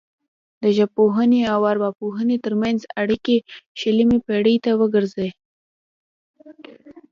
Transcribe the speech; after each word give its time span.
د 0.63 0.65
ژبپوهنې 0.77 1.41
او 1.53 1.59
ارواپوهنې 1.71 2.37
ترمنځ 2.45 2.79
اړیکې 3.01 3.35
شلمې 3.79 4.17
پیړۍ 4.27 4.55
ته 4.65 4.71
ورګرځي 4.79 5.29